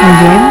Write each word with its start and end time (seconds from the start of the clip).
Muy 0.00 0.12
bien, 0.28 0.50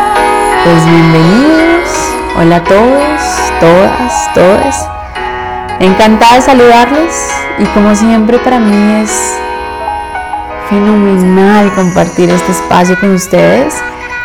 pues 0.64 0.86
bienvenidos. 0.86 1.90
Hola 2.38 2.58
a 2.58 2.64
todos, 2.64 3.22
todas, 3.60 4.34
todas. 4.34 4.88
Encantada 5.80 6.36
de 6.36 6.42
saludarles 6.42 7.30
y 7.58 7.66
como 7.68 7.96
siempre 7.96 8.40
para 8.40 8.60
mí 8.60 9.04
es 9.04 9.34
fenomenal 10.70 11.74
compartir 11.74 12.30
este 12.30 12.52
espacio 12.52 13.00
con 13.00 13.16
ustedes. 13.16 13.74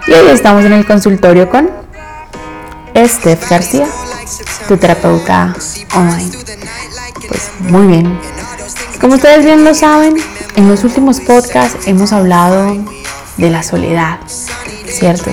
Y 0.09 0.12
hoy 0.12 0.30
estamos 0.30 0.64
en 0.64 0.73
el 0.73 0.85
consultorio 0.85 1.48
con 1.48 1.70
Steph 2.96 3.48
García, 3.48 3.86
tu 4.66 4.77
terapeuta 4.77 5.54
online. 5.95 6.32
Pues 7.29 7.50
muy 7.61 7.86
bien. 7.86 8.18
Como 9.00 9.14
ustedes 9.14 9.45
bien 9.45 9.64
lo 9.64 9.75
saben, 9.75 10.16
en 10.57 10.68
los 10.68 10.82
últimos 10.82 11.20
podcasts 11.20 11.86
hemos 11.86 12.12
hablado 12.12 12.77
de 13.36 13.50
la 13.50 13.62
soledad, 13.62 14.18
¿cierto? 14.93 15.30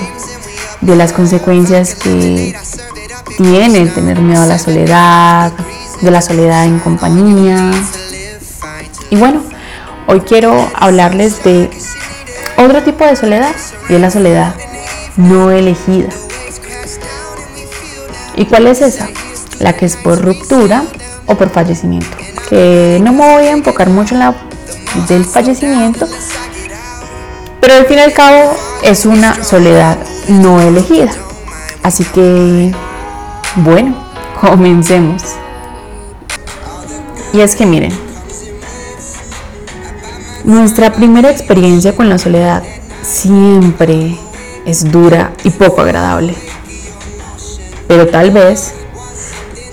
De 0.80 0.96
las 0.96 1.12
consecuencias 1.12 1.94
que 1.94 2.56
tiene 3.36 3.86
tener 3.86 4.20
miedo 4.20 4.42
a 4.42 4.46
la 4.46 4.58
soledad, 4.58 5.52
de 6.00 6.10
la 6.10 6.22
soledad 6.22 6.64
en 6.64 6.78
compañía. 6.78 7.70
Y 9.10 9.16
bueno, 9.16 9.42
hoy 10.06 10.20
quiero 10.20 10.70
hablarles 10.74 11.42
de 11.44 11.70
otro 12.56 12.82
tipo 12.82 13.04
de 13.04 13.16
soledad, 13.16 13.54
y 13.88 13.94
es 13.94 14.00
la 14.00 14.10
soledad 14.10 14.54
no 15.16 15.50
elegida. 15.50 16.08
¿Y 18.36 18.46
cuál 18.46 18.66
es 18.66 18.80
esa? 18.80 19.08
La 19.58 19.74
que 19.74 19.86
es 19.86 19.96
por 19.96 20.20
ruptura 20.22 20.84
o 21.26 21.34
por 21.34 21.50
fallecimiento. 21.50 22.16
Que 22.48 22.98
no 23.02 23.12
me 23.12 23.34
voy 23.34 23.44
a 23.46 23.52
enfocar 23.52 23.90
mucho 23.90 24.14
en 24.14 24.20
la 24.20 24.34
del 25.08 25.24
fallecimiento, 25.24 26.08
pero 27.60 27.74
al 27.74 27.86
fin 27.86 27.98
y 27.98 28.00
al 28.00 28.12
cabo 28.12 28.56
es 28.82 29.06
una 29.06 29.42
soledad 29.42 29.98
no 30.28 30.60
elegida. 30.60 31.10
Así 31.82 32.04
que, 32.04 32.72
bueno, 33.56 33.96
comencemos. 34.40 35.22
Y 37.32 37.40
es 37.40 37.54
que 37.54 37.66
miren, 37.66 37.92
nuestra 40.44 40.92
primera 40.92 41.30
experiencia 41.30 41.94
con 41.94 42.08
la 42.08 42.18
soledad 42.18 42.62
siempre 43.02 44.16
es 44.66 44.90
dura 44.90 45.32
y 45.44 45.50
poco 45.50 45.80
agradable. 45.82 46.34
Pero 47.86 48.08
tal 48.08 48.30
vez, 48.30 48.72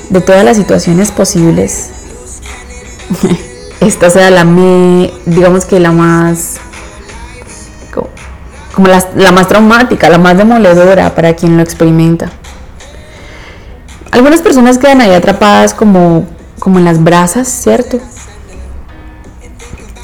de 0.09 0.21
todas 0.21 0.43
las 0.43 0.57
situaciones 0.57 1.11
posibles, 1.11 1.89
esta 3.79 4.09
sea 4.09 4.29
la, 4.29 4.45
digamos 5.25 5.65
que 5.65 5.79
la 5.79 5.91
más 5.91 6.59
como 8.77 8.89
la, 8.89 9.31
más 9.31 9.47
traumática, 9.47 10.07
la 10.07 10.19
más 10.19 10.37
demoledora 10.37 11.15
para 11.15 11.33
quien 11.33 11.57
lo 11.57 11.63
experimenta. 11.63 12.29
Algunas 14.11 14.43
personas 14.43 14.77
quedan 14.77 15.01
ahí 15.01 15.15
atrapadas 15.15 15.73
como, 15.73 16.27
como 16.59 16.77
en 16.77 16.85
las 16.85 17.03
brasas, 17.03 17.47
¿cierto? 17.47 17.99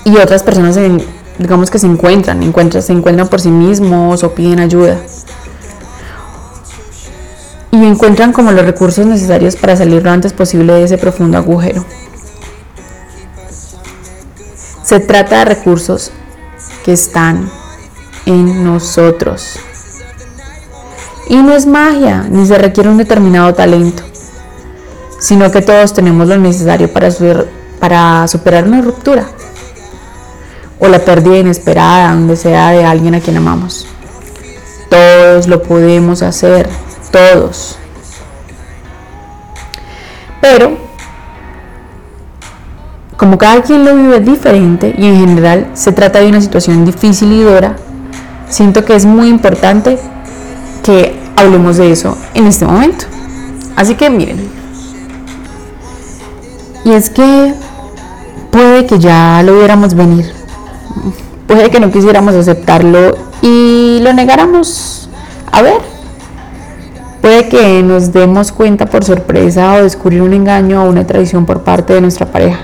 Y 0.05 0.17
otras 0.17 0.41
personas, 0.41 0.75
digamos 1.37 1.69
que 1.69 1.77
se 1.77 1.85
encuentran, 1.85 2.41
encuentran, 2.41 2.81
se 2.81 2.93
encuentran 2.93 3.27
por 3.27 3.41
sí 3.41 3.49
mismos 3.49 4.23
o 4.23 4.33
piden 4.33 4.59
ayuda. 4.59 4.97
Y 7.69 7.85
encuentran 7.85 8.33
como 8.33 8.51
los 8.53 8.65
recursos 8.65 9.05
necesarios 9.05 9.55
para 9.55 9.77
salir 9.77 10.01
lo 10.01 10.09
antes 10.09 10.33
posible 10.33 10.73
de 10.73 10.85
ese 10.85 10.97
profundo 10.97 11.37
agujero. 11.37 11.85
Se 14.81 14.99
trata 14.99 15.37
de 15.37 15.45
recursos 15.45 16.11
que 16.83 16.93
están 16.93 17.51
en 18.25 18.63
nosotros. 18.63 19.59
Y 21.29 21.37
no 21.37 21.53
es 21.53 21.65
magia, 21.65 22.25
ni 22.29 22.45
se 22.45 22.57
requiere 22.57 22.89
un 22.89 22.97
determinado 22.97 23.53
talento, 23.53 24.03
sino 25.19 25.49
que 25.51 25.61
todos 25.61 25.93
tenemos 25.93 26.27
lo 26.27 26.37
necesario 26.37 26.91
para, 26.91 28.27
superar 28.27 28.67
una 28.67 28.81
ruptura 28.81 29.25
o 30.79 30.87
la 30.87 30.99
pérdida 30.99 31.37
inesperada, 31.37 32.11
donde 32.13 32.35
sea 32.35 32.71
de 32.71 32.83
alguien 32.83 33.15
a 33.15 33.21
quien 33.21 33.37
amamos. 33.37 33.87
Todos 34.89 35.47
lo 35.47 35.63
podemos 35.63 36.21
hacer, 36.21 36.67
todos. 37.11 37.77
Pero, 40.41 40.77
como 43.15 43.37
cada 43.37 43.61
quien 43.61 43.85
lo 43.85 43.95
vive 43.95 44.19
diferente 44.19 44.93
y 44.97 45.05
en 45.05 45.19
general 45.21 45.71
se 45.73 45.93
trata 45.93 46.19
de 46.19 46.27
una 46.27 46.41
situación 46.41 46.83
difícil 46.83 47.31
y 47.31 47.43
dura, 47.43 47.77
siento 48.53 48.85
que 48.85 48.95
es 48.95 49.05
muy 49.05 49.29
importante 49.29 49.97
que 50.83 51.19
hablemos 51.35 51.77
de 51.77 51.91
eso 51.91 52.15
en 52.33 52.45
este 52.45 52.65
momento. 52.65 53.05
Así 53.75 53.95
que 53.95 54.09
miren, 54.09 54.47
y 56.85 56.91
es 56.91 57.09
que 57.09 57.53
puede 58.51 58.85
que 58.85 58.99
ya 58.99 59.41
lo 59.43 59.57
viéramos 59.57 59.95
venir, 59.95 60.31
puede 61.47 61.71
que 61.71 61.79
no 61.79 61.91
quisiéramos 61.91 62.35
aceptarlo 62.35 63.17
y 63.41 63.99
lo 64.01 64.13
negáramos. 64.13 65.09
A 65.51 65.61
ver, 65.63 65.81
puede 67.21 67.49
que 67.49 67.81
nos 67.81 68.13
demos 68.13 68.51
cuenta 68.51 68.85
por 68.85 69.03
sorpresa 69.03 69.73
o 69.73 69.83
descubrir 69.83 70.21
un 70.21 70.33
engaño 70.33 70.83
o 70.83 70.89
una 70.89 71.07
traición 71.07 71.45
por 71.45 71.63
parte 71.63 71.93
de 71.93 72.01
nuestra 72.01 72.27
pareja. 72.27 72.59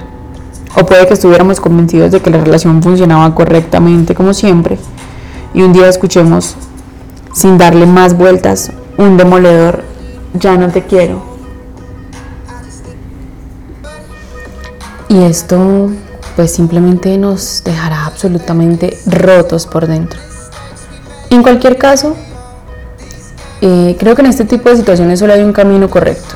O 0.80 0.86
puede 0.86 1.08
que 1.08 1.16
estuviéramos 1.16 1.60
convencidos 1.60 2.12
de 2.12 2.22
que 2.22 2.30
la 2.30 2.42
relación 2.42 2.84
funcionaba 2.84 3.34
correctamente 3.34 4.14
como 4.14 4.36
siempre 4.36 4.78
y 5.54 5.62
un 5.62 5.74
día 5.74 5.88
escuchemos, 5.88 6.56
sin 7.34 7.58
darle 7.58 7.86
más 7.86 8.18
vueltas, 8.18 8.72
un 8.98 9.18
demoledor, 9.18 9.84
ya 10.34 10.58
no 10.58 10.70
te 10.70 10.84
quiero. 10.84 11.22
Y 15.08 15.24
esto 15.24 15.90
pues 16.36 16.54
simplemente 16.54 17.18
nos 17.18 17.64
dejará 17.64 18.06
absolutamente 18.06 18.98
rotos 19.06 19.66
por 19.66 19.88
dentro. 19.88 20.20
En 21.30 21.42
cualquier 21.42 21.78
caso, 21.78 22.16
eh, 23.62 23.98
creo 24.00 24.16
que 24.16 24.22
en 24.22 24.28
este 24.28 24.46
tipo 24.46 24.70
de 24.70 24.78
situaciones 24.78 25.20
solo 25.20 25.34
hay 25.34 25.42
un 25.42 25.52
camino 25.52 25.90
correcto. 25.90 26.36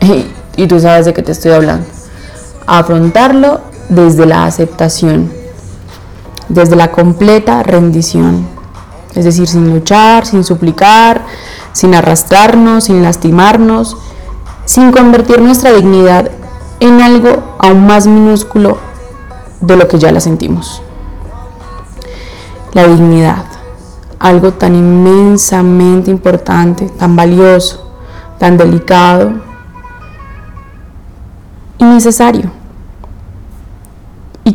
y 0.56 0.66
tú 0.66 0.80
sabes 0.80 1.06
de 1.06 1.14
qué 1.14 1.22
te 1.22 1.32
estoy 1.32 1.52
hablando. 1.52 1.86
Afrontarlo 2.66 3.60
desde 3.88 4.26
la 4.26 4.46
aceptación 4.46 5.39
desde 6.50 6.76
la 6.76 6.90
completa 6.90 7.62
rendición. 7.62 8.46
Es 9.14 9.24
decir, 9.24 9.48
sin 9.48 9.72
luchar, 9.72 10.26
sin 10.26 10.44
suplicar, 10.44 11.24
sin 11.72 11.94
arrastrarnos, 11.94 12.84
sin 12.84 13.02
lastimarnos, 13.02 13.96
sin 14.64 14.92
convertir 14.92 15.40
nuestra 15.40 15.72
dignidad 15.72 16.30
en 16.80 17.00
algo 17.00 17.56
aún 17.58 17.86
más 17.86 18.06
minúsculo 18.06 18.78
de 19.60 19.76
lo 19.76 19.88
que 19.88 19.98
ya 19.98 20.12
la 20.12 20.20
sentimos. 20.20 20.82
La 22.72 22.86
dignidad, 22.86 23.44
algo 24.18 24.52
tan 24.52 24.74
inmensamente 24.74 26.10
importante, 26.10 26.88
tan 26.88 27.16
valioso, 27.16 27.90
tan 28.38 28.56
delicado 28.56 29.32
y 31.78 31.84
necesario 31.84 32.59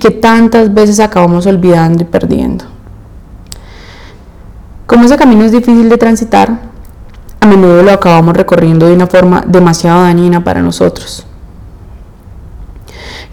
que 0.05 0.11
tantas 0.11 0.71
veces 0.71 0.99
acabamos 0.99 1.47
olvidando 1.47 2.03
y 2.03 2.05
perdiendo. 2.05 2.63
Como 4.85 5.05
ese 5.05 5.17
camino 5.17 5.43
es 5.43 5.51
difícil 5.51 5.89
de 5.89 5.97
transitar, 5.97 6.59
a 7.39 7.47
menudo 7.47 7.81
lo 7.81 7.91
acabamos 7.91 8.37
recorriendo 8.37 8.85
de 8.85 8.93
una 8.93 9.07
forma 9.07 9.43
demasiado 9.47 10.03
dañina 10.03 10.43
para 10.43 10.61
nosotros. 10.61 11.25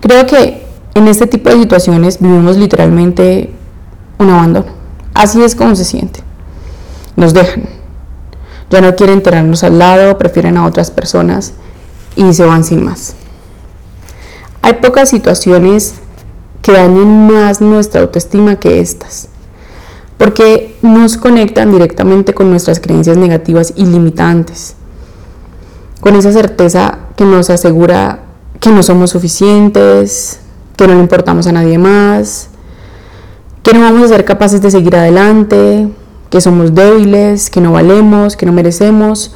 Creo 0.00 0.24
que 0.24 0.66
en 0.94 1.08
este 1.08 1.26
tipo 1.26 1.50
de 1.50 1.56
situaciones 1.56 2.18
vivimos 2.18 2.56
literalmente 2.56 3.52
un 4.16 4.30
abandono. 4.30 4.72
Así 5.12 5.42
es 5.42 5.54
como 5.54 5.76
se 5.76 5.84
siente. 5.84 6.20
Nos 7.16 7.34
dejan. 7.34 7.68
Ya 8.70 8.80
no 8.80 8.96
quieren 8.96 9.22
tenernos 9.22 9.62
al 9.62 9.78
lado, 9.78 10.16
prefieren 10.16 10.56
a 10.56 10.64
otras 10.64 10.90
personas 10.90 11.52
y 12.16 12.32
se 12.32 12.46
van 12.46 12.64
sin 12.64 12.82
más. 12.82 13.14
Hay 14.62 14.72
pocas 14.74 15.10
situaciones 15.10 15.96
que 16.62 16.72
dañen 16.72 17.26
más 17.26 17.60
nuestra 17.60 18.00
autoestima 18.00 18.56
que 18.56 18.80
estas, 18.80 19.28
porque 20.16 20.76
nos 20.80 21.16
conectan 21.16 21.72
directamente 21.72 22.32
con 22.32 22.50
nuestras 22.50 22.80
creencias 22.80 23.16
negativas 23.16 23.74
y 23.76 23.84
limitantes, 23.84 24.76
con 26.00 26.14
esa 26.14 26.32
certeza 26.32 26.98
que 27.16 27.24
nos 27.24 27.50
asegura 27.50 28.20
que 28.60 28.70
no 28.70 28.82
somos 28.82 29.10
suficientes, 29.10 30.38
que 30.76 30.86
no 30.86 30.94
le 30.94 31.00
importamos 31.00 31.48
a 31.48 31.52
nadie 31.52 31.78
más, 31.78 32.48
que 33.64 33.72
no 33.72 33.80
vamos 33.80 34.04
a 34.04 34.08
ser 34.08 34.24
capaces 34.24 34.62
de 34.62 34.70
seguir 34.70 34.96
adelante, 34.96 35.88
que 36.30 36.40
somos 36.40 36.74
débiles, 36.74 37.50
que 37.50 37.60
no 37.60 37.72
valemos, 37.72 38.36
que 38.36 38.46
no 38.46 38.52
merecemos, 38.52 39.34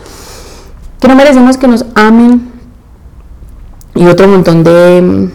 que 1.01 1.09
no 1.09 1.15
merecemos 1.15 1.57
que 1.57 1.69
nos 1.69 1.85
amen. 1.95 2.53
Y 3.95 4.07
otro 4.07 4.29
montón 4.29 4.65
de 4.65 5.31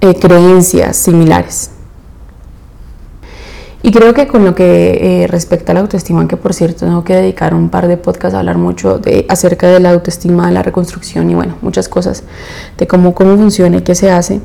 creencias 0.00 0.96
similares. 0.96 1.70
Y 3.82 3.92
creo 3.92 4.12
que 4.12 4.28
con 4.28 4.44
lo 4.44 4.54
que 4.54 5.22
eh, 5.22 5.26
respecta 5.26 5.72
a 5.72 5.74
la 5.74 5.80
autoestima, 5.80 6.28
que 6.28 6.36
por 6.36 6.52
cierto 6.52 6.84
tengo 6.84 7.02
que 7.02 7.14
dedicar 7.14 7.54
un 7.54 7.70
par 7.70 7.88
de 7.88 7.96
podcasts 7.96 8.34
a 8.34 8.40
hablar 8.40 8.58
mucho 8.58 8.98
de, 8.98 9.24
acerca 9.28 9.68
de 9.68 9.80
la 9.80 9.90
autoestima, 9.90 10.48
de 10.48 10.52
la 10.52 10.62
reconstrucción 10.62 11.30
y 11.30 11.34
bueno, 11.34 11.56
muchas 11.62 11.88
cosas 11.88 12.22
de 12.76 12.86
cómo, 12.86 13.14
cómo 13.14 13.36
funciona 13.36 13.78
y 13.78 13.80
qué 13.80 13.94
se 13.94 14.10
hace. 14.10 14.40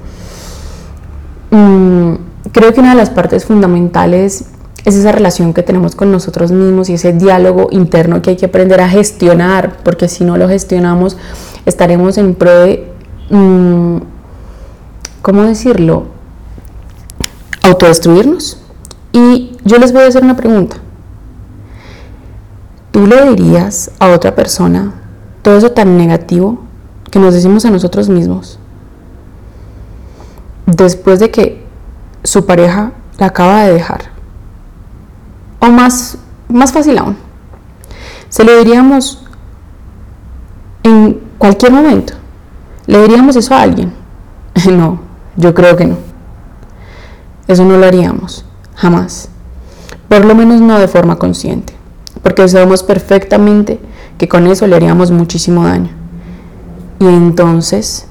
Mm, 1.51 2.13
creo 2.53 2.73
que 2.73 2.79
una 2.79 2.91
de 2.91 2.95
las 2.95 3.09
partes 3.09 3.43
fundamentales 3.43 4.45
es 4.85 4.95
esa 4.95 5.11
relación 5.11 5.53
que 5.53 5.63
tenemos 5.63 5.95
con 5.95 6.11
nosotros 6.11 6.51
mismos 6.51 6.89
y 6.89 6.93
ese 6.93 7.11
diálogo 7.11 7.67
interno 7.71 8.21
que 8.21 8.29
hay 8.31 8.35
que 8.37 8.45
aprender 8.45 8.79
a 8.79 8.87
gestionar, 8.87 9.77
porque 9.83 10.07
si 10.07 10.23
no 10.23 10.37
lo 10.37 10.47
gestionamos 10.47 11.17
estaremos 11.65 12.17
en 12.17 12.35
pro 12.35 12.51
de, 12.61 12.87
mm, 13.31 13.97
¿cómo 15.25 15.41
decirlo? 15.41 16.03
Autodestruirnos. 17.63 18.61
Y 19.11 19.57
yo 19.63 19.79
les 19.79 19.91
voy 19.91 20.03
a 20.03 20.07
hacer 20.07 20.23
una 20.23 20.37
pregunta. 20.37 20.77
¿Tú 22.91 23.07
le 23.07 23.29
dirías 23.31 23.89
a 23.97 24.09
otra 24.09 24.35
persona 24.35 24.93
todo 25.41 25.57
eso 25.57 25.71
tan 25.71 25.97
negativo 25.97 26.59
que 27.09 27.17
nos 27.17 27.33
decimos 27.33 27.65
a 27.65 27.71
nosotros 27.71 28.07
mismos 28.07 28.59
después 30.67 31.19
de 31.19 31.31
que 31.31 31.65
su 32.23 32.45
pareja 32.45 32.91
la 33.17 33.25
acaba 33.25 33.63
de 33.63 33.73
dejar? 33.73 34.01
O 35.59 35.69
más, 35.69 36.19
más 36.49 36.71
fácil 36.71 36.99
aún, 36.99 37.17
se 38.29 38.43
lo 38.43 38.55
diríamos 38.59 39.25
en 40.83 41.19
cualquier 41.39 41.71
momento. 41.71 42.13
¿Le 42.85 43.01
diríamos 43.01 43.35
eso 43.35 43.55
a 43.55 43.63
alguien? 43.63 43.91
no, 44.71 45.04
yo 45.35 45.53
creo 45.53 45.75
que 45.75 45.85
no. 45.85 45.97
Eso 47.47 47.63
no 47.65 47.77
lo 47.77 47.85
haríamos, 47.85 48.45
jamás. 48.75 49.29
Por 50.07 50.25
lo 50.25 50.35
menos 50.35 50.61
no 50.61 50.79
de 50.79 50.87
forma 50.87 51.17
consciente, 51.17 51.73
porque 52.23 52.47
sabemos 52.47 52.83
perfectamente 52.83 53.79
que 54.17 54.27
con 54.27 54.47
eso 54.47 54.67
le 54.67 54.75
haríamos 54.75 55.11
muchísimo 55.11 55.63
daño. 55.63 55.89
Y 56.99 57.05
entonces, 57.05 58.07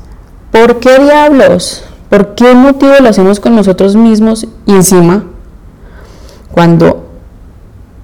¿por 0.50 0.78
qué 0.80 0.98
diablos? 0.98 1.84
¿Por 2.10 2.34
qué 2.34 2.54
motivo 2.54 2.92
lo 3.00 3.08
hacemos 3.08 3.40
con 3.40 3.56
nosotros 3.56 3.96
mismos 3.96 4.46
y 4.66 4.72
encima, 4.72 5.24
cuando 6.52 7.08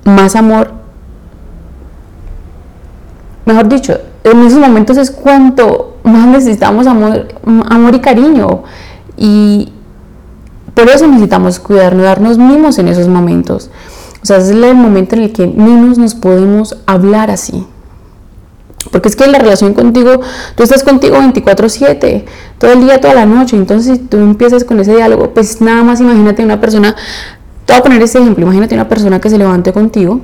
más 0.04 0.34
amor, 0.34 0.72
mejor 3.44 3.68
dicho, 3.68 3.98
en 4.24 4.42
esos 4.42 4.58
momentos 4.58 4.96
es 4.96 5.10
cuanto 5.10 5.98
más 6.02 6.26
necesitamos 6.26 6.86
amor, 6.86 7.28
amor 7.68 7.94
y 7.94 8.00
cariño. 8.00 8.64
Y 9.20 9.68
por 10.74 10.88
eso 10.88 11.06
necesitamos 11.06 11.60
cuidarnos, 11.60 12.04
darnos 12.04 12.38
mimos 12.38 12.78
en 12.78 12.88
esos 12.88 13.06
momentos. 13.06 13.70
O 14.22 14.26
sea, 14.26 14.38
es 14.38 14.48
el 14.48 14.74
momento 14.74 15.14
en 15.14 15.22
el 15.22 15.32
que 15.32 15.46
menos 15.46 15.98
nos 15.98 16.14
podemos 16.14 16.76
hablar 16.86 17.30
así. 17.30 17.66
Porque 18.90 19.08
es 19.08 19.16
que 19.16 19.26
la 19.26 19.38
relación 19.38 19.74
contigo, 19.74 20.20
tú 20.54 20.62
estás 20.62 20.82
contigo 20.82 21.16
24/7, 21.16 22.24
todo 22.58 22.72
el 22.72 22.80
día, 22.80 22.98
toda 22.98 23.12
la 23.12 23.26
noche. 23.26 23.56
Entonces, 23.56 23.98
si 23.98 24.02
tú 24.04 24.16
empiezas 24.16 24.64
con 24.64 24.80
ese 24.80 24.96
diálogo, 24.96 25.34
pues 25.34 25.60
nada 25.60 25.84
más 25.84 26.00
imagínate 26.00 26.42
una 26.42 26.60
persona, 26.60 26.96
te 27.66 27.74
voy 27.74 27.80
a 27.80 27.82
poner 27.82 28.02
este 28.02 28.18
ejemplo, 28.18 28.42
imagínate 28.44 28.74
una 28.74 28.88
persona 28.88 29.20
que 29.20 29.28
se 29.28 29.36
levante 29.36 29.74
contigo, 29.74 30.20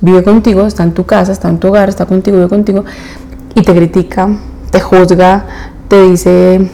vive 0.00 0.22
contigo, 0.22 0.64
está 0.64 0.84
en 0.84 0.94
tu 0.94 1.04
casa, 1.06 1.32
está 1.32 1.48
en 1.48 1.58
tu 1.58 1.68
hogar, 1.68 1.88
está 1.88 2.06
contigo, 2.06 2.36
vive 2.36 2.48
contigo, 2.48 2.84
y 3.56 3.62
te 3.62 3.74
critica, 3.74 4.28
te 4.70 4.80
juzga, 4.80 5.44
te 5.88 6.02
dice 6.02 6.70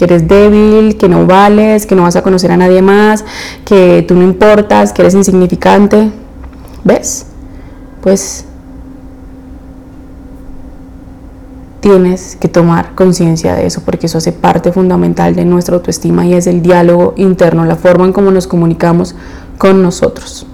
que 0.00 0.06
eres 0.06 0.26
débil, 0.26 0.96
que 0.96 1.10
no 1.10 1.26
vales, 1.26 1.84
que 1.84 1.94
no 1.94 2.04
vas 2.04 2.16
a 2.16 2.22
conocer 2.22 2.50
a 2.50 2.56
nadie 2.56 2.80
más, 2.80 3.22
que 3.66 4.02
tú 4.08 4.14
no 4.14 4.22
importas, 4.22 4.94
que 4.94 5.02
eres 5.02 5.12
insignificante. 5.12 6.10
¿Ves? 6.84 7.26
Pues 8.00 8.46
tienes 11.80 12.36
que 12.40 12.48
tomar 12.48 12.94
conciencia 12.94 13.54
de 13.54 13.66
eso 13.66 13.82
porque 13.84 14.06
eso 14.06 14.16
hace 14.16 14.32
parte 14.32 14.72
fundamental 14.72 15.34
de 15.34 15.44
nuestra 15.44 15.74
autoestima 15.74 16.24
y 16.24 16.32
es 16.32 16.46
el 16.46 16.62
diálogo 16.62 17.12
interno, 17.18 17.66
la 17.66 17.76
forma 17.76 18.06
en 18.06 18.14
cómo 18.14 18.30
nos 18.30 18.46
comunicamos 18.46 19.14
con 19.58 19.82
nosotros. 19.82 20.46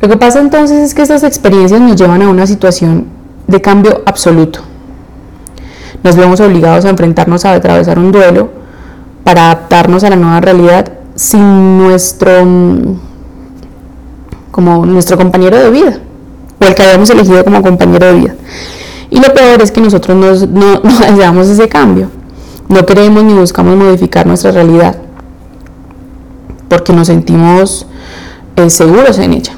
Lo 0.00 0.08
que 0.08 0.16
pasa 0.16 0.40
entonces 0.40 0.78
es 0.78 0.94
que 0.94 1.02
estas 1.02 1.22
experiencias 1.22 1.80
nos 1.80 1.94
llevan 1.94 2.22
a 2.22 2.28
una 2.28 2.44
situación 2.44 3.06
de 3.46 3.60
cambio 3.60 4.02
absoluto. 4.04 4.71
Nos 6.02 6.16
vemos 6.16 6.40
obligados 6.40 6.84
a 6.84 6.90
enfrentarnos 6.90 7.44
a 7.44 7.54
atravesar 7.54 7.98
un 7.98 8.12
duelo 8.12 8.50
para 9.24 9.46
adaptarnos 9.46 10.02
a 10.04 10.10
la 10.10 10.16
nueva 10.16 10.40
realidad 10.40 10.92
sin 11.14 11.78
nuestro 11.78 12.30
como 14.50 14.84
nuestro 14.84 15.16
compañero 15.16 15.56
de 15.56 15.70
vida 15.70 15.98
o 16.60 16.64
el 16.64 16.74
que 16.74 16.82
habíamos 16.82 17.10
elegido 17.10 17.44
como 17.44 17.62
compañero 17.62 18.06
de 18.06 18.12
vida. 18.14 18.34
Y 19.10 19.20
lo 19.20 19.32
peor 19.34 19.62
es 19.62 19.70
que 19.70 19.80
nosotros 19.80 20.48
no, 20.48 20.74
no 20.82 20.98
deseamos 20.98 21.48
ese 21.48 21.68
cambio. 21.68 22.10
No 22.68 22.86
queremos 22.86 23.22
ni 23.24 23.34
buscamos 23.34 23.76
modificar 23.76 24.26
nuestra 24.26 24.50
realidad 24.50 24.96
porque 26.68 26.94
nos 26.94 27.08
sentimos 27.08 27.86
eh, 28.56 28.70
seguros 28.70 29.18
en 29.18 29.34
ella. 29.34 29.52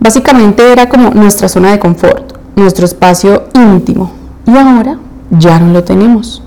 Básicamente 0.00 0.70
era 0.70 0.88
como 0.88 1.10
nuestra 1.10 1.48
zona 1.48 1.70
de 1.70 1.78
confort, 1.78 2.31
nuestro 2.56 2.84
espacio 2.84 3.44
íntimo. 3.54 4.12
Y 4.46 4.56
ahora 4.56 4.98
ya 5.30 5.58
no 5.58 5.72
lo 5.72 5.84
tenemos. 5.84 6.42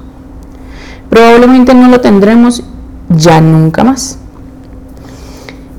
Probablemente 1.09 1.73
no 1.73 1.87
lo 1.87 2.01
tendremos 2.01 2.63
ya 3.09 3.41
nunca 3.41 3.83
más. 3.83 4.17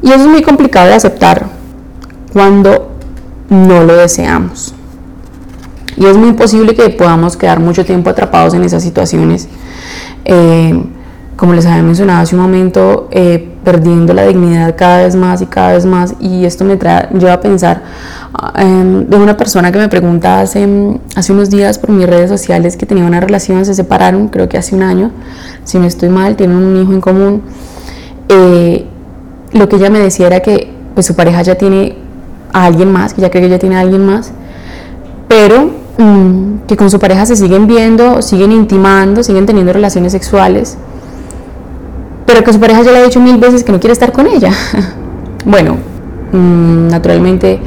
Y 0.02 0.08
eso 0.08 0.22
es 0.22 0.28
muy 0.28 0.42
complicado 0.42 0.88
de 0.88 0.94
aceptar 0.94 1.46
cuando 2.32 2.90
no 3.50 3.84
lo 3.84 3.96
deseamos. 3.96 4.74
Y 5.96 6.04
es 6.04 6.16
muy 6.16 6.32
posible 6.34 6.74
que 6.74 6.90
podamos 6.90 7.36
quedar 7.36 7.58
mucho 7.58 7.84
tiempo 7.84 8.10
atrapados 8.10 8.54
en 8.54 8.62
esas 8.64 8.82
situaciones. 8.82 9.48
Eh, 10.24 10.84
como 11.36 11.52
les 11.52 11.66
había 11.66 11.82
mencionado 11.82 12.22
hace 12.22 12.34
un 12.34 12.42
momento, 12.42 13.08
eh, 13.10 13.52
perdiendo 13.64 14.14
la 14.14 14.26
dignidad 14.26 14.74
cada 14.76 14.98
vez 15.04 15.16
más 15.16 15.42
y 15.42 15.46
cada 15.46 15.72
vez 15.72 15.86
más. 15.86 16.14
Y 16.20 16.44
esto 16.44 16.64
me 16.64 16.76
trae, 16.76 17.08
lleva 17.18 17.34
a 17.34 17.40
pensar 17.40 17.82
de 19.08 19.16
una 19.16 19.36
persona 19.36 19.72
que 19.72 19.78
me 19.78 19.88
pregunta 19.88 20.40
hace, 20.40 20.66
hace 21.14 21.32
unos 21.32 21.50
días 21.50 21.78
por 21.78 21.90
mis 21.90 22.06
redes 22.06 22.28
sociales 22.28 22.76
que 22.76 22.86
tenía 22.86 23.04
una 23.04 23.20
relación, 23.20 23.64
se 23.64 23.74
separaron, 23.74 24.28
creo 24.28 24.48
que 24.48 24.58
hace 24.58 24.74
un 24.74 24.82
año, 24.82 25.10
si 25.64 25.78
no 25.78 25.86
estoy 25.86 26.08
mal, 26.08 26.36
tienen 26.36 26.56
un 26.56 26.82
hijo 26.82 26.92
en 26.92 27.00
común. 27.00 27.42
Eh, 28.28 28.86
lo 29.52 29.68
que 29.68 29.76
ella 29.76 29.90
me 29.90 30.00
decía 30.00 30.26
era 30.26 30.40
que 30.40 30.70
pues, 30.94 31.06
su 31.06 31.14
pareja 31.14 31.42
ya 31.42 31.54
tiene 31.54 31.96
a 32.52 32.64
alguien 32.64 32.92
más, 32.92 33.14
que 33.14 33.22
ya 33.22 33.30
cree 33.30 33.44
que 33.44 33.50
ya 33.50 33.58
tiene 33.58 33.76
a 33.76 33.80
alguien 33.80 34.04
más, 34.04 34.32
pero 35.28 35.70
mm, 35.98 36.66
que 36.66 36.76
con 36.76 36.90
su 36.90 36.98
pareja 36.98 37.26
se 37.26 37.36
siguen 37.36 37.66
viendo, 37.66 38.22
siguen 38.22 38.52
intimando, 38.52 39.22
siguen 39.22 39.46
teniendo 39.46 39.72
relaciones 39.72 40.12
sexuales 40.12 40.76
pero 42.26 42.42
que 42.42 42.52
su 42.52 42.60
pareja 42.60 42.82
ya 42.82 42.92
le 42.92 42.98
ha 42.98 43.02
dicho 43.04 43.20
mil 43.20 43.38
veces 43.38 43.62
que 43.62 43.72
no 43.72 43.80
quiere 43.80 43.92
estar 43.92 44.12
con 44.12 44.26
ella. 44.26 44.50
bueno, 45.44 45.76
mm, 46.32 46.88
naturalmente 46.88 47.60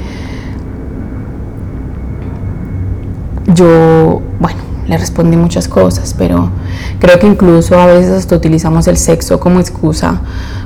yo, 3.54 4.22
bueno, 4.40 4.60
le 4.88 4.98
respondí 4.98 5.38
muchas 5.38 5.68
cosas, 5.68 6.16
pero 6.18 6.50
creo 7.00 7.20
que 7.20 7.28
incluso 7.28 7.80
a 7.80 7.86
veces 7.86 8.12
hasta 8.12 8.36
utilizamos 8.36 8.88
el 8.88 8.98
sexo 8.98 9.40
como 9.40 9.60
excusa 9.60 10.22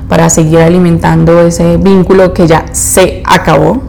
para 0.08 0.30
seguir 0.30 0.60
alimentando 0.60 1.40
ese 1.40 1.76
vínculo 1.76 2.32
que 2.32 2.46
ya 2.46 2.64
se 2.72 3.22
acabó, 3.24 3.82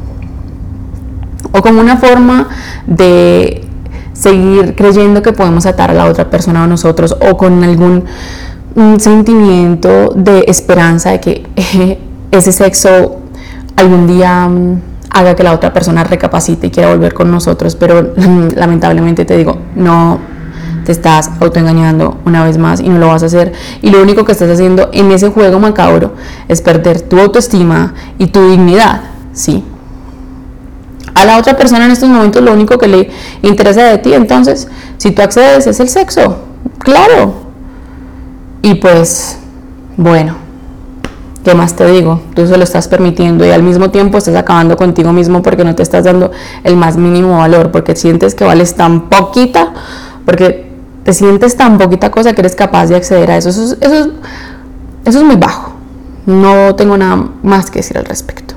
o 1.51 1.61
como 1.61 1.79
una 1.79 1.97
forma 1.97 2.49
de 2.85 3.65
seguir 4.13 4.75
creyendo 4.75 5.21
que 5.21 5.31
podemos 5.31 5.65
atar 5.65 5.91
a 5.91 5.93
la 5.93 6.05
otra 6.05 6.29
persona 6.29 6.63
a 6.63 6.67
nosotros, 6.67 7.15
o 7.21 7.37
con 7.37 7.63
algún 7.63 8.03
un 8.75 8.99
sentimiento 8.99 10.09
de 10.15 10.43
esperanza 10.47 11.11
de 11.11 11.19
que 11.21 11.99
ese 12.31 12.51
sexo 12.51 13.21
algún 13.77 14.07
día 14.07 14.47
mm, 14.47 14.81
haga 15.15 15.33
que 15.33 15.43
la 15.43 15.53
otra 15.53 15.71
persona 15.71 16.03
recapacite 16.03 16.67
y 16.67 16.71
quiera 16.71 16.89
volver 16.89 17.13
con 17.13 17.31
nosotros, 17.31 17.75
pero 17.77 18.13
lamentablemente 18.55 19.23
te 19.23 19.37
digo, 19.37 19.57
no 19.73 20.19
te 20.83 20.91
estás 20.91 21.31
autoengañando 21.39 22.17
una 22.25 22.43
vez 22.43 22.57
más 22.57 22.81
y 22.81 22.89
no 22.89 22.99
lo 22.99 23.07
vas 23.07 23.23
a 23.23 23.27
hacer. 23.27 23.53
Y 23.81 23.91
lo 23.91 24.01
único 24.01 24.25
que 24.25 24.33
estás 24.33 24.49
haciendo 24.49 24.89
en 24.91 25.09
ese 25.13 25.29
juego 25.29 25.57
macabro 25.57 26.15
es 26.49 26.61
perder 26.61 26.99
tu 27.01 27.17
autoestima 27.17 27.93
y 28.17 28.27
tu 28.27 28.45
dignidad, 28.49 29.03
¿sí? 29.31 29.63
A 31.13 31.23
la 31.23 31.37
otra 31.37 31.55
persona 31.55 31.85
en 31.85 31.91
estos 31.91 32.09
momentos 32.09 32.43
lo 32.43 32.51
único 32.51 32.77
que 32.77 32.87
le 32.89 33.09
interesa 33.41 33.85
de 33.85 33.97
ti, 33.99 34.13
entonces, 34.13 34.67
si 34.97 35.11
tú 35.11 35.21
accedes 35.21 35.65
es 35.65 35.79
el 35.79 35.87
sexo, 35.87 36.39
claro, 36.79 37.35
y 38.61 38.75
pues, 38.75 39.37
bueno, 39.95 40.44
¿qué 41.45 41.55
más 41.55 41.75
te 41.75 41.85
digo? 41.89 42.19
Tú 42.33 42.45
se 42.47 42.57
lo 42.57 42.63
estás 42.63 42.89
permitiendo 42.89 43.45
y 43.45 43.51
al 43.51 43.63
mismo 43.63 43.91
tiempo 43.91 44.17
estás 44.17 44.35
acabando 44.35 44.75
contigo 44.75 45.13
mismo 45.13 45.41
porque 45.41 45.63
no 45.63 45.75
te 45.75 45.83
estás 45.83 46.03
dando 46.03 46.31
el 46.63 46.75
más 46.75 46.97
mínimo 46.97 47.37
valor, 47.37 47.71
porque 47.71 47.95
sientes 47.95 48.35
que 48.35 48.43
vales 48.43 48.75
tan 48.75 49.09
poquita, 49.09 49.73
porque 50.25 50.65
te 51.03 51.13
sientes 51.13 51.55
tan 51.55 51.77
poquita 51.77 52.11
cosa 52.11 52.33
que 52.33 52.41
eres 52.41 52.55
capaz 52.55 52.87
de 52.87 52.95
acceder 52.95 53.31
a 53.31 53.37
eso. 53.37 53.49
Eso, 53.49 53.77
eso 53.79 54.11
eso 55.05 55.19
es 55.19 55.23
muy 55.23 55.35
bajo. 55.35 55.71
No 56.25 56.75
tengo 56.75 56.97
nada 56.97 57.29
más 57.43 57.69
que 57.69 57.79
decir 57.79 57.97
al 57.97 58.05
respecto. 58.05 58.55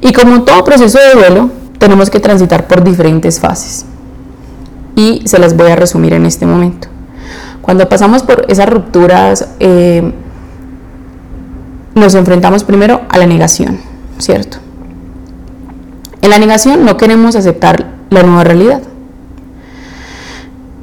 Y 0.00 0.12
como 0.12 0.44
todo 0.44 0.62
proceso 0.62 0.98
de 0.98 1.18
duelo, 1.18 1.50
tenemos 1.78 2.08
que 2.08 2.20
transitar 2.20 2.68
por 2.68 2.84
diferentes 2.84 3.40
fases. 3.40 3.84
Y 4.94 5.22
se 5.26 5.40
las 5.40 5.56
voy 5.56 5.72
a 5.72 5.76
resumir 5.76 6.12
en 6.12 6.24
este 6.24 6.46
momento. 6.46 6.86
Cuando 7.64 7.88
pasamos 7.88 8.22
por 8.22 8.44
esas 8.48 8.68
rupturas, 8.68 9.48
eh, 9.58 10.12
nos 11.94 12.14
enfrentamos 12.14 12.62
primero 12.62 13.00
a 13.08 13.16
la 13.16 13.26
negación, 13.26 13.78
¿cierto? 14.18 14.58
En 16.20 16.28
la 16.28 16.38
negación 16.38 16.84
no 16.84 16.98
queremos 16.98 17.36
aceptar 17.36 17.86
la 18.10 18.22
nueva 18.22 18.44
realidad. 18.44 18.82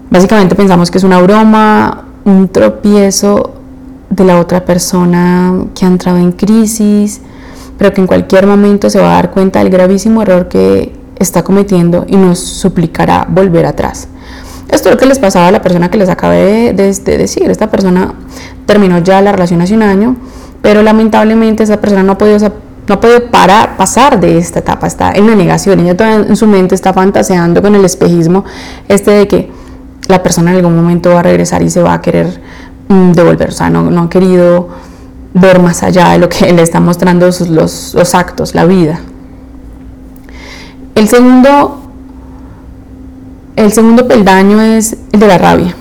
Básicamente 0.10 0.56
pensamos 0.56 0.90
que 0.90 0.98
es 0.98 1.04
una 1.04 1.22
broma, 1.22 2.06
un 2.26 2.48
tropiezo 2.48 3.54
de 4.10 4.24
la 4.24 4.40
otra 4.40 4.66
persona 4.66 5.54
que 5.76 5.86
ha 5.86 5.88
entrado 5.88 6.18
en 6.18 6.32
crisis, 6.32 7.22
pero 7.78 7.94
que 7.94 8.02
en 8.02 8.08
cualquier 8.08 8.48
momento 8.48 8.90
se 8.90 9.00
va 9.00 9.12
a 9.12 9.16
dar 9.18 9.30
cuenta 9.30 9.60
del 9.60 9.70
gravísimo 9.70 10.24
error 10.24 10.48
que 10.48 10.92
está 11.20 11.44
cometiendo 11.44 12.06
y 12.08 12.16
nos 12.16 12.40
suplicará 12.40 13.28
volver 13.30 13.68
atrás. 13.68 14.08
Esto 14.72 14.88
es 14.88 14.96
lo 14.96 15.00
que 15.00 15.06
les 15.06 15.20
pasaba 15.20 15.48
a 15.48 15.52
la 15.52 15.62
persona 15.62 15.92
que 15.92 15.98
les 15.98 16.08
acabé 16.08 16.74
de, 16.74 16.94
decir. 17.18 17.52
Esta 17.52 17.70
persona 17.70 18.14
terminó 18.66 19.00
ya 19.00 19.22
la 19.22 19.34
relación 19.34 19.62
hace 19.62 19.74
un 19.74 19.84
año, 19.84 20.16
pero 20.62 20.82
lamentablemente 20.82 21.64
esa 21.64 21.82
persona 21.82 22.04
no 22.04 22.14
ha 22.14 22.18
podido, 22.18 22.52
no 22.88 23.00
puede 23.02 23.20
parar, 23.20 23.76
pasar 23.76 24.20
de 24.20 24.38
esta 24.38 24.60
etapa, 24.60 24.88
está 24.88 25.12
en 25.12 25.28
la 25.28 25.36
negación. 25.36 25.82
Ella 25.82 25.98
todavía 25.98 26.26
en 26.26 26.36
su 26.38 26.48
mente 26.48 26.74
está 26.74 26.94
fantaseando 26.94 27.62
con 27.62 27.76
el 27.76 27.84
espejismo 27.84 28.46
este 28.88 29.12
de 29.12 29.28
que 29.28 29.52
la 30.08 30.24
persona 30.24 30.52
en 30.52 30.58
algún 30.58 30.76
momento 30.76 31.10
va 31.14 31.20
a 31.20 31.24
regresar 31.24 31.62
y 31.62 31.70
se 31.70 31.82
va 31.82 31.94
a 31.96 32.02
querer 32.02 32.42
mm, 32.88 33.12
devolver. 33.12 33.50
O 33.50 33.54
sea, 33.54 33.70
no, 33.70 33.92
no, 33.92 34.04
ha 34.04 34.10
querido 34.10 34.70
ver 35.34 35.62
más 35.62 35.84
allá 35.84 36.12
de 36.12 36.20
lo 36.20 36.30
que 36.30 36.52
le 36.54 36.62
está 36.62 36.80
mostrando 36.80 37.26
los, 37.26 37.94
los 37.94 38.16
actos, 38.16 38.56
la 38.56 38.66
vida. 38.66 39.02
El 40.96 41.10
segundo, 41.10 41.91
el 43.56 43.72
segundo 43.72 44.08
peldaño 44.08 44.62
es 44.62 44.98
el 45.12 45.20
de 45.20 45.28
la 45.28 45.38
rabia. 45.38 45.76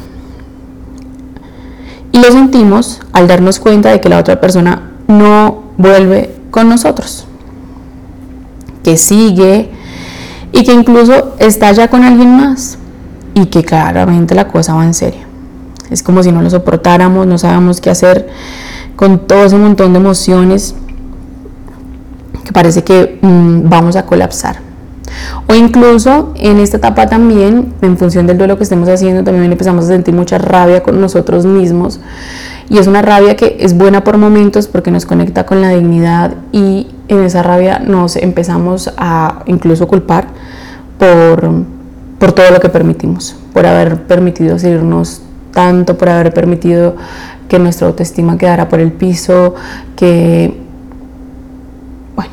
Y 2.12 2.18
lo 2.18 2.30
sentimos 2.32 3.00
al 3.12 3.28
darnos 3.28 3.60
cuenta 3.60 3.90
de 3.90 4.00
que 4.00 4.08
la 4.08 4.18
otra 4.18 4.40
persona 4.40 4.90
no 5.06 5.62
vuelve 5.78 6.34
con 6.50 6.68
nosotros, 6.68 7.26
que 8.82 8.96
sigue 8.96 9.70
y 10.52 10.64
que 10.64 10.72
incluso 10.72 11.36
está 11.38 11.72
ya 11.72 11.88
con 11.88 12.02
alguien 12.02 12.36
más 12.36 12.78
y 13.34 13.46
que 13.46 13.62
claramente 13.62 14.34
la 14.34 14.48
cosa 14.48 14.74
va 14.74 14.84
en 14.84 14.94
serio. 14.94 15.20
Es 15.90 16.02
como 16.02 16.22
si 16.22 16.32
no 16.32 16.42
lo 16.42 16.50
soportáramos, 16.50 17.26
no 17.26 17.38
sabemos 17.38 17.80
qué 17.80 17.90
hacer 17.90 18.28
con 18.96 19.26
todo 19.26 19.44
ese 19.44 19.56
montón 19.56 19.92
de 19.92 19.98
emociones 19.98 20.74
que 22.44 22.52
parece 22.52 22.84
que 22.84 23.18
mm, 23.22 23.68
vamos 23.68 23.96
a 23.96 24.06
colapsar. 24.06 24.69
O 25.48 25.54
incluso 25.54 26.32
en 26.36 26.58
esta 26.58 26.78
etapa 26.78 27.06
también, 27.08 27.74
en 27.82 27.98
función 27.98 28.26
del 28.26 28.38
duelo 28.38 28.56
que 28.56 28.64
estemos 28.64 28.88
haciendo, 28.88 29.24
también 29.24 29.50
empezamos 29.50 29.84
a 29.84 29.88
sentir 29.88 30.14
mucha 30.14 30.38
rabia 30.38 30.82
con 30.82 31.00
nosotros 31.00 31.46
mismos. 31.46 32.00
Y 32.68 32.78
es 32.78 32.86
una 32.86 33.02
rabia 33.02 33.36
que 33.36 33.56
es 33.60 33.76
buena 33.76 34.04
por 34.04 34.16
momentos 34.16 34.68
porque 34.68 34.90
nos 34.90 35.06
conecta 35.06 35.44
con 35.44 35.60
la 35.60 35.70
dignidad 35.70 36.34
y 36.52 36.88
en 37.08 37.24
esa 37.24 37.42
rabia 37.42 37.80
nos 37.80 38.16
empezamos 38.16 38.92
a 38.96 39.42
incluso 39.46 39.88
culpar 39.88 40.28
por 40.98 41.64
por 42.20 42.32
todo 42.32 42.50
lo 42.50 42.60
que 42.60 42.68
permitimos, 42.68 43.34
por 43.54 43.66
haber 43.66 44.02
permitido 44.02 44.58
seguirnos 44.58 45.22
tanto, 45.52 45.96
por 45.96 46.10
haber 46.10 46.32
permitido 46.34 46.94
que 47.48 47.58
nuestra 47.58 47.88
autoestima 47.88 48.36
quedara 48.36 48.68
por 48.68 48.78
el 48.78 48.92
piso, 48.92 49.54
que, 49.96 50.60
bueno, 52.14 52.30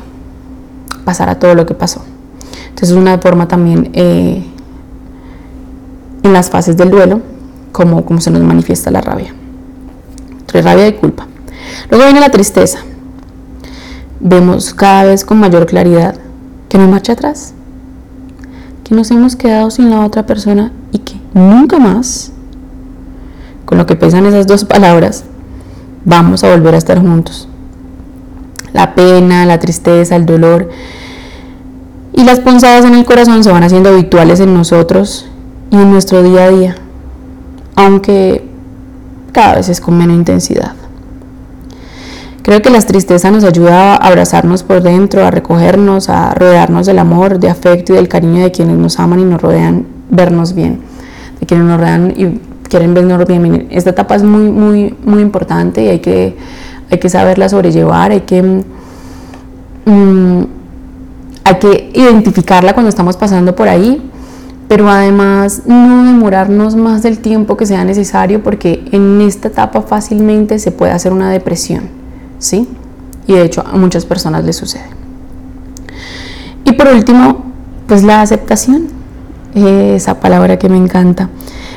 pasara 1.04 1.38
todo 1.38 1.54
lo 1.54 1.64
que 1.64 1.74
pasó. 1.74 2.04
Entonces 2.78 2.96
es 2.96 3.02
una 3.02 3.18
forma 3.18 3.48
también 3.48 3.90
eh, 3.92 4.40
en 6.22 6.32
las 6.32 6.48
fases 6.48 6.76
del 6.76 6.92
duelo, 6.92 7.20
como, 7.72 8.04
como 8.04 8.20
se 8.20 8.30
nos 8.30 8.40
manifiesta 8.40 8.92
la 8.92 9.00
rabia. 9.00 9.34
Entre 10.38 10.62
rabia 10.62 10.86
y 10.86 10.92
culpa. 10.92 11.26
Luego 11.90 12.04
viene 12.04 12.20
la 12.20 12.30
tristeza. 12.30 12.78
Vemos 14.20 14.74
cada 14.74 15.06
vez 15.06 15.24
con 15.24 15.40
mayor 15.40 15.66
claridad 15.66 16.14
que 16.68 16.78
no 16.78 16.86
marcha 16.86 17.14
atrás, 17.14 17.52
que 18.84 18.94
nos 18.94 19.10
hemos 19.10 19.34
quedado 19.34 19.72
sin 19.72 19.90
la 19.90 20.04
otra 20.04 20.24
persona 20.24 20.70
y 20.92 20.98
que 20.98 21.16
nunca 21.34 21.80
más, 21.80 22.30
con 23.64 23.76
lo 23.76 23.86
que 23.86 23.96
pesan 23.96 24.24
esas 24.24 24.46
dos 24.46 24.64
palabras, 24.64 25.24
vamos 26.04 26.44
a 26.44 26.50
volver 26.52 26.76
a 26.76 26.78
estar 26.78 27.00
juntos. 27.00 27.48
La 28.72 28.94
pena, 28.94 29.46
la 29.46 29.58
tristeza, 29.58 30.14
el 30.14 30.26
dolor 30.26 30.68
y 32.12 32.24
las 32.24 32.40
punzadas 32.40 32.84
en 32.84 32.94
el 32.94 33.04
corazón 33.04 33.44
se 33.44 33.52
van 33.52 33.62
haciendo 33.62 33.90
habituales 33.90 34.40
en 34.40 34.54
nosotros 34.54 35.28
y 35.70 35.76
en 35.76 35.90
nuestro 35.90 36.22
día 36.22 36.44
a 36.44 36.50
día, 36.50 36.76
aunque 37.76 38.44
cada 39.32 39.56
vez 39.56 39.68
es 39.68 39.80
con 39.80 39.96
menos 39.96 40.16
intensidad. 40.16 40.72
Creo 42.42 42.62
que 42.62 42.70
la 42.70 42.80
tristeza 42.80 43.30
nos 43.30 43.44
ayuda 43.44 43.92
a 43.92 43.96
abrazarnos 43.96 44.62
por 44.62 44.82
dentro, 44.82 45.22
a 45.22 45.30
recogernos, 45.30 46.08
a 46.08 46.32
rodearnos 46.32 46.86
del 46.86 46.98
amor, 46.98 47.38
de 47.38 47.50
afecto 47.50 47.92
y 47.92 47.96
del 47.96 48.08
cariño 48.08 48.42
de 48.42 48.50
quienes 48.50 48.78
nos 48.78 48.98
aman 48.98 49.20
y 49.20 49.24
nos 49.24 49.42
rodean, 49.42 49.86
vernos 50.08 50.54
bien, 50.54 50.80
de 51.40 51.46
quienes 51.46 51.66
nos 51.66 51.78
rodean 51.78 52.14
y 52.16 52.40
quieren 52.68 52.94
vernos 52.94 53.26
bien. 53.26 53.68
Esta 53.70 53.90
etapa 53.90 54.14
es 54.14 54.22
muy, 54.22 54.50
muy, 54.50 54.94
muy 55.04 55.20
importante 55.20 55.84
y 55.84 55.88
hay 55.88 55.98
que, 55.98 56.36
hay 56.90 56.98
que 56.98 57.10
saberla 57.10 57.50
sobrellevar, 57.50 58.12
hay 58.12 58.22
que, 58.22 58.42
mm, 59.84 60.42
hay 61.48 61.58
que 61.58 61.90
identificarla 61.94 62.74
cuando 62.74 62.88
estamos 62.90 63.16
pasando 63.16 63.56
por 63.56 63.68
ahí, 63.68 64.10
pero 64.68 64.88
además 64.90 65.62
no 65.66 66.04
demorarnos 66.04 66.76
más 66.76 67.02
del 67.02 67.18
tiempo 67.20 67.56
que 67.56 67.64
sea 67.64 67.84
necesario 67.84 68.42
porque 68.42 68.84
en 68.92 69.20
esta 69.22 69.48
etapa 69.48 69.80
fácilmente 69.82 70.58
se 70.58 70.70
puede 70.70 70.92
hacer 70.92 71.12
una 71.12 71.30
depresión. 71.30 71.88
¿sí? 72.38 72.68
Y 73.26 73.34
de 73.34 73.42
hecho 73.42 73.64
a 73.66 73.76
muchas 73.76 74.04
personas 74.04 74.44
les 74.44 74.56
sucede. 74.56 74.86
Y 76.64 76.72
por 76.72 76.88
último, 76.88 77.46
pues 77.86 78.02
la 78.02 78.20
aceptación, 78.20 78.88
esa 79.54 80.20
palabra 80.20 80.58
que 80.58 80.68
me 80.68 80.76
encanta. 80.76 81.30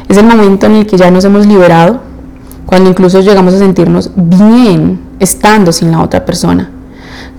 Es 0.10 0.18
el 0.18 0.26
momento 0.26 0.66
en 0.66 0.74
el 0.74 0.86
que 0.86 0.98
ya 0.98 1.10
nos 1.12 1.24
hemos 1.24 1.48
liberado, 1.48 2.02
cuando 2.66 2.90
incluso 2.90 3.22
llegamos 3.22 3.54
a 3.54 3.60
sentirnos 3.60 4.12
bien 4.16 5.00
estando 5.20 5.72
sin 5.72 5.92
la 5.92 6.02
otra 6.02 6.26
persona, 6.26 6.70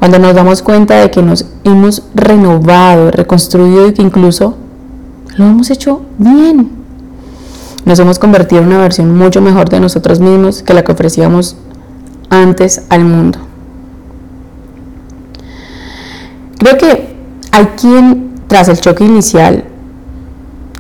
cuando 0.03 0.19
nos 0.19 0.35
damos 0.35 0.63
cuenta 0.63 0.97
de 0.97 1.13
que 1.13 1.23
nos 1.23 1.47
hemos 1.63 2.03
renovado, 2.13 3.13
reconstruido 3.13 3.87
y 3.87 3.93
que 3.93 4.03
incluso 4.03 4.57
lo 5.37 5.47
hemos 5.47 5.71
hecho 5.71 6.03
bien. 6.19 6.73
Nos 7.85 8.01
hemos 8.01 8.19
convertido 8.19 8.63
en 8.63 8.67
una 8.67 8.81
versión 8.81 9.17
mucho 9.17 9.41
mejor 9.41 9.69
de 9.69 9.79
nosotros 9.79 10.19
mismos 10.19 10.65
que 10.65 10.75
la 10.75 10.83
que 10.83 10.91
ofrecíamos 10.91 11.57
antes 12.31 12.83
al 12.89 13.05
mundo. 13.05 13.39
Creo 16.59 16.77
que 16.79 17.15
hay 17.53 17.67
quien, 17.81 18.33
tras 18.49 18.67
el 18.67 18.81
choque 18.81 19.05
inicial 19.05 19.63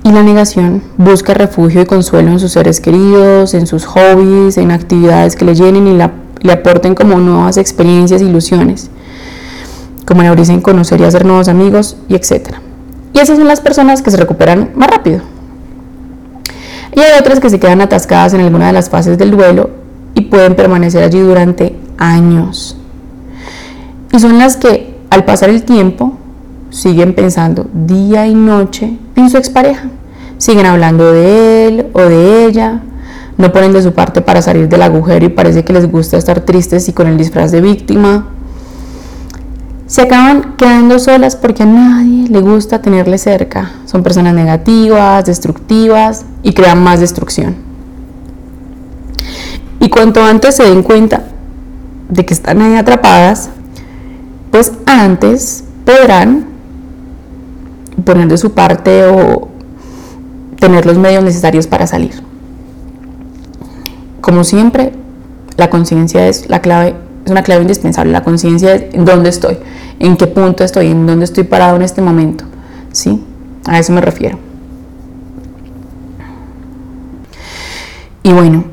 y 0.02 0.10
la 0.10 0.24
negación, 0.24 0.82
busca 0.96 1.32
refugio 1.32 1.82
y 1.82 1.86
consuelo 1.86 2.32
en 2.32 2.40
sus 2.40 2.50
seres 2.50 2.80
queridos, 2.80 3.54
en 3.54 3.68
sus 3.68 3.84
hobbies, 3.84 4.58
en 4.58 4.72
actividades 4.72 5.36
que 5.36 5.44
le 5.44 5.54
llenen 5.54 5.86
y 5.86 5.96
le 5.96 6.52
aporten 6.52 6.96
como 6.96 7.18
nuevas 7.18 7.56
experiencias, 7.56 8.20
ilusiones, 8.20 8.90
como 10.06 10.22
en 10.22 10.60
conocer 10.60 11.00
y 11.00 11.04
hacer 11.04 11.24
nuevos 11.24 11.48
amigos 11.48 11.96
y 12.08 12.14
etc. 12.14 12.56
Y 13.12 13.18
esas 13.18 13.38
son 13.38 13.48
las 13.48 13.60
personas 13.60 14.02
que 14.02 14.10
se 14.10 14.16
recuperan 14.16 14.70
más 14.74 14.90
rápido. 14.90 15.20
Y 16.94 17.00
hay 17.00 17.18
otras 17.18 17.40
que 17.40 17.50
se 17.50 17.58
quedan 17.58 17.80
atascadas 17.80 18.34
en 18.34 18.40
alguna 18.40 18.66
de 18.66 18.72
las 18.72 18.90
fases 18.90 19.16
del 19.16 19.30
duelo 19.30 19.70
y 20.14 20.22
pueden 20.22 20.54
permanecer 20.54 21.02
allí 21.02 21.20
durante 21.20 21.76
años. 21.98 22.76
Y 24.12 24.18
son 24.18 24.38
las 24.38 24.56
que 24.56 24.94
al 25.10 25.24
pasar 25.24 25.48
el 25.48 25.62
tiempo 25.62 26.18
siguen 26.70 27.14
pensando 27.14 27.66
día 27.72 28.26
y 28.26 28.34
noche 28.34 28.98
en 29.16 29.30
su 29.30 29.38
expareja. 29.38 29.88
Siguen 30.38 30.66
hablando 30.66 31.12
de 31.12 31.68
él 31.68 31.86
o 31.92 32.00
de 32.00 32.46
ella, 32.46 32.82
no 33.38 33.52
ponen 33.52 33.72
de 33.72 33.82
su 33.82 33.92
parte 33.92 34.20
para 34.20 34.42
salir 34.42 34.68
del 34.68 34.82
agujero 34.82 35.24
y 35.24 35.28
parece 35.28 35.64
que 35.64 35.72
les 35.72 35.90
gusta 35.90 36.16
estar 36.16 36.40
tristes 36.40 36.88
y 36.88 36.92
con 36.92 37.06
el 37.06 37.16
disfraz 37.16 37.52
de 37.52 37.60
víctima. 37.60 38.26
Se 39.92 40.00
acaban 40.00 40.54
quedando 40.56 40.98
solas 40.98 41.36
porque 41.36 41.64
a 41.64 41.66
nadie 41.66 42.26
le 42.26 42.40
gusta 42.40 42.80
tenerle 42.80 43.18
cerca. 43.18 43.72
Son 43.84 44.02
personas 44.02 44.32
negativas, 44.32 45.26
destructivas 45.26 46.24
y 46.42 46.54
crean 46.54 46.82
más 46.82 47.00
destrucción. 47.00 47.56
Y 49.80 49.90
cuanto 49.90 50.24
antes 50.24 50.56
se 50.56 50.62
den 50.62 50.82
cuenta 50.82 51.24
de 52.08 52.24
que 52.24 52.32
están 52.32 52.62
ahí 52.62 52.76
atrapadas, 52.76 53.50
pues 54.50 54.72
antes 54.86 55.64
podrán 55.84 56.46
poner 58.02 58.28
de 58.28 58.38
su 58.38 58.52
parte 58.52 59.04
o 59.04 59.48
tener 60.58 60.86
los 60.86 60.96
medios 60.96 61.22
necesarios 61.22 61.66
para 61.66 61.86
salir. 61.86 62.14
como 64.22 64.42
siempre, 64.42 64.94
la 65.58 65.68
conciencia 65.68 66.28
es 66.28 66.48
la 66.48 66.62
clave, 66.62 66.94
es 67.24 67.30
una 67.30 67.42
clave 67.42 67.62
indispensable. 67.62 68.12
La 68.12 68.24
conciencia 68.24 68.74
es 68.74 68.94
en 68.94 69.04
dónde 69.04 69.30
estoy, 69.30 69.58
en 69.98 70.16
qué 70.16 70.26
punto 70.26 70.64
estoy, 70.64 70.88
en 70.88 71.06
dónde 71.06 71.24
estoy 71.24 71.44
parado 71.44 71.76
en 71.76 71.82
este 71.82 72.02
momento. 72.02 72.44
¿Sí? 72.92 73.24
A 73.66 73.78
eso 73.78 73.92
me 73.92 74.00
refiero. 74.00 74.38
Y 78.22 78.32
bueno, 78.32 78.64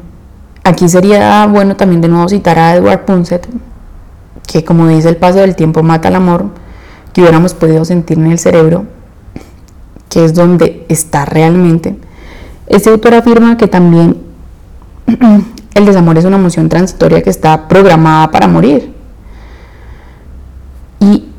aquí 0.63 0.87
sería 0.89 1.47
bueno 1.47 1.75
también 1.75 2.01
de 2.01 2.07
nuevo 2.07 2.29
citar 2.29 2.59
a 2.59 2.75
Edward 2.75 3.05
Punset, 3.05 3.47
que 4.47 4.63
como 4.63 4.87
dice 4.87 5.09
el 5.09 5.17
paso 5.17 5.39
del 5.39 5.55
tiempo 5.55 5.81
mata 5.81 6.09
el 6.09 6.15
amor, 6.15 6.45
que 7.13 7.21
hubiéramos 7.21 7.53
podido 7.53 7.83
sentir 7.85 8.19
en 8.19 8.27
el 8.27 8.39
cerebro, 8.39 8.85
que 10.09 10.25
es 10.25 10.33
donde 10.33 10.85
está 10.89 11.25
realmente. 11.25 11.97
Este 12.67 12.89
autor 12.91 13.15
afirma 13.15 13.57
que 13.57 13.67
también 13.67 14.17
el 15.73 15.85
desamor 15.85 16.17
es 16.17 16.25
una 16.25 16.37
emoción 16.37 16.69
transitoria 16.69 17.21
que 17.21 17.29
está 17.29 17.67
programada 17.67 18.31
para 18.31 18.47
morir. 18.47 18.93
Y 20.99 21.29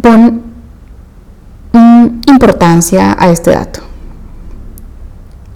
pon 0.00 0.42
importancia 2.26 3.16
a 3.18 3.30
este 3.30 3.50
dato. 3.50 3.80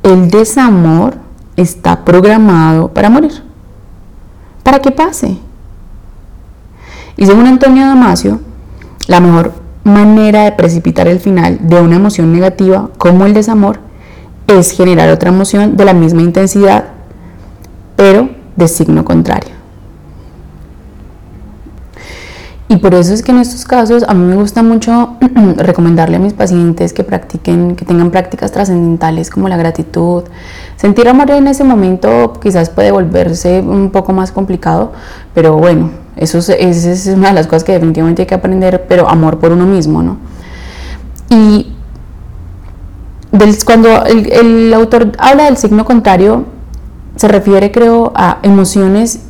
El 0.02 0.30
desamor 0.30 1.16
está 1.56 2.04
programado 2.04 2.88
para 2.88 3.10
morir, 3.10 3.42
para 4.62 4.78
que 4.78 4.90
pase. 4.90 5.38
Y 7.16 7.26
según 7.26 7.46
Antonio 7.46 7.86
Damasio, 7.86 8.40
la 9.06 9.20
mejor 9.20 9.52
manera 9.84 10.44
de 10.44 10.52
precipitar 10.52 11.08
el 11.08 11.18
final 11.18 11.58
de 11.62 11.80
una 11.80 11.96
emoción 11.96 12.32
negativa 12.32 12.90
como 12.98 13.26
el 13.26 13.34
desamor 13.34 13.80
es 14.46 14.70
generar 14.70 15.10
otra 15.10 15.30
emoción 15.30 15.76
de 15.76 15.84
la 15.84 15.94
misma 15.94 16.22
intensidad, 16.22 16.84
pero 17.98 18.28
de 18.54 18.68
signo 18.68 19.04
contrario. 19.04 19.50
Y 22.68 22.76
por 22.76 22.94
eso 22.94 23.12
es 23.12 23.24
que 23.24 23.32
en 23.32 23.38
estos 23.38 23.64
casos 23.64 24.04
a 24.06 24.14
mí 24.14 24.24
me 24.24 24.36
gusta 24.36 24.62
mucho 24.62 25.16
recomendarle 25.56 26.14
a 26.14 26.20
mis 26.20 26.32
pacientes 26.32 26.92
que 26.92 27.02
practiquen, 27.02 27.74
que 27.74 27.84
tengan 27.84 28.12
prácticas 28.12 28.52
trascendentales 28.52 29.30
como 29.30 29.48
la 29.48 29.56
gratitud. 29.56 30.22
Sentir 30.76 31.08
amor 31.08 31.28
en 31.32 31.48
ese 31.48 31.64
momento 31.64 32.34
quizás 32.40 32.70
puede 32.70 32.92
volverse 32.92 33.58
un 33.58 33.90
poco 33.90 34.12
más 34.12 34.30
complicado, 34.30 34.92
pero 35.34 35.56
bueno, 35.56 35.90
eso 36.14 36.38
es, 36.38 36.50
es 36.50 37.08
una 37.08 37.30
de 37.30 37.34
las 37.34 37.48
cosas 37.48 37.64
que 37.64 37.72
definitivamente 37.72 38.22
hay 38.22 38.26
que 38.26 38.34
aprender, 38.36 38.86
pero 38.88 39.08
amor 39.08 39.40
por 39.40 39.50
uno 39.50 39.66
mismo, 39.66 40.04
¿no? 40.04 40.18
Y 41.30 41.72
cuando 43.64 44.04
el, 44.04 44.30
el 44.30 44.72
autor 44.74 45.10
habla 45.18 45.46
del 45.46 45.56
signo 45.56 45.84
contrario, 45.84 46.44
se 47.18 47.26
refiere 47.26 47.72
creo 47.72 48.12
a 48.14 48.38
emociones 48.44 49.20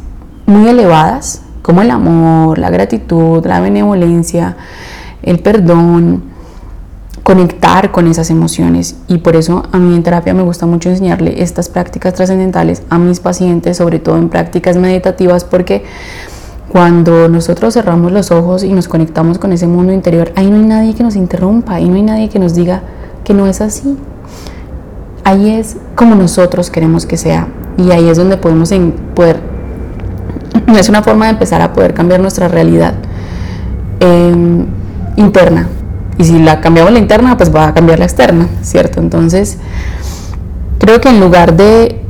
muy 0.44 0.68
elevadas, 0.68 1.40
como 1.62 1.80
el 1.80 1.90
amor, 1.90 2.58
la 2.58 2.68
gratitud, 2.68 3.44
la 3.46 3.60
benevolencia, 3.60 4.56
el 5.22 5.38
perdón, 5.40 6.22
conectar 7.22 7.90
con 7.90 8.06
esas 8.06 8.28
emociones. 8.28 8.96
Y 9.08 9.18
por 9.18 9.36
eso 9.36 9.62
a 9.72 9.78
mí 9.78 9.96
en 9.96 10.02
terapia 10.02 10.34
me 10.34 10.42
gusta 10.42 10.66
mucho 10.66 10.90
enseñarle 10.90 11.42
estas 11.42 11.70
prácticas 11.70 12.12
trascendentales 12.12 12.82
a 12.90 12.98
mis 12.98 13.20
pacientes, 13.20 13.78
sobre 13.78 13.98
todo 13.98 14.18
en 14.18 14.28
prácticas 14.28 14.76
meditativas, 14.76 15.44
porque 15.44 15.84
cuando 16.68 17.26
nosotros 17.30 17.72
cerramos 17.72 18.12
los 18.12 18.30
ojos 18.30 18.64
y 18.64 18.72
nos 18.74 18.86
conectamos 18.86 19.38
con 19.38 19.52
ese 19.52 19.66
mundo 19.66 19.94
interior, 19.94 20.30
ahí 20.36 20.50
no 20.50 20.56
hay 20.56 20.66
nadie 20.66 20.94
que 20.94 21.02
nos 21.02 21.16
interrumpa, 21.16 21.76
ahí 21.76 21.88
no 21.88 21.94
hay 21.94 22.02
nadie 22.02 22.28
que 22.28 22.38
nos 22.38 22.54
diga 22.54 22.82
que 23.24 23.32
no 23.32 23.46
es 23.46 23.62
así. 23.62 23.96
Ahí 25.28 25.50
es 25.50 25.76
como 25.94 26.14
nosotros 26.14 26.70
queremos 26.70 27.04
que 27.04 27.18
sea 27.18 27.48
y 27.76 27.90
ahí 27.90 28.08
es 28.08 28.16
donde 28.16 28.38
podemos 28.38 28.72
poder 29.14 29.42
es 30.74 30.88
una 30.88 31.02
forma 31.02 31.26
de 31.26 31.32
empezar 31.32 31.60
a 31.60 31.74
poder 31.74 31.92
cambiar 31.92 32.18
nuestra 32.20 32.48
realidad 32.48 32.94
em, 34.00 34.64
interna. 35.16 35.68
Y 36.16 36.24
si 36.24 36.38
la 36.38 36.62
cambiamos 36.62 36.94
la 36.94 36.98
interna, 36.98 37.36
pues 37.36 37.54
va 37.54 37.66
a 37.66 37.74
cambiar 37.74 37.98
la 37.98 38.06
externa, 38.06 38.48
¿cierto? 38.62 39.00
Entonces, 39.00 39.58
creo 40.78 40.98
que 40.98 41.10
en 41.10 41.20
lugar 41.20 41.54
de 41.54 42.02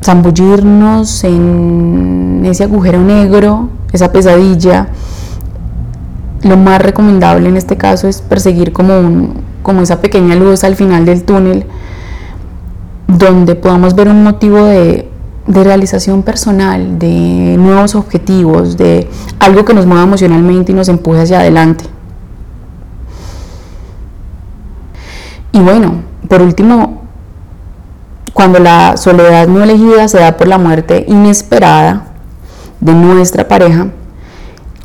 zambullirnos 0.00 1.24
en 1.24 2.42
ese 2.44 2.62
agujero 2.62 3.00
negro, 3.00 3.70
esa 3.92 4.12
pesadilla, 4.12 4.86
lo 6.44 6.56
más 6.58 6.80
recomendable 6.80 7.48
en 7.48 7.56
este 7.56 7.76
caso 7.76 8.06
es 8.06 8.22
perseguir 8.22 8.72
como, 8.72 9.00
un, 9.00 9.34
como 9.64 9.82
esa 9.82 10.00
pequeña 10.00 10.36
luz 10.36 10.62
al 10.62 10.76
final 10.76 11.04
del 11.06 11.24
túnel, 11.24 11.66
donde 13.18 13.54
podamos 13.54 13.94
ver 13.94 14.08
un 14.08 14.22
motivo 14.24 14.64
de 14.66 15.08
realización 15.46 16.22
personal, 16.22 16.98
de 16.98 17.56
nuevos 17.58 17.94
objetivos, 17.94 18.76
de 18.76 19.08
algo 19.38 19.64
que 19.64 19.74
nos 19.74 19.86
mueva 19.86 20.02
emocionalmente 20.02 20.72
y 20.72 20.74
nos 20.74 20.88
empuje 20.88 21.22
hacia 21.22 21.40
adelante. 21.40 21.84
Y 25.52 25.60
bueno, 25.60 26.02
por 26.28 26.42
último, 26.42 27.02
cuando 28.32 28.58
la 28.58 28.96
soledad 28.96 29.46
no 29.46 29.62
elegida 29.62 30.08
se 30.08 30.18
da 30.18 30.36
por 30.36 30.48
la 30.48 30.58
muerte 30.58 31.04
inesperada 31.06 32.08
de 32.80 32.92
nuestra 32.92 33.46
pareja, 33.46 33.86